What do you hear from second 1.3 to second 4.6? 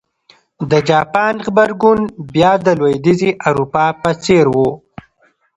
غبرګون بیا د لوېدیځې اروپا په څېر و.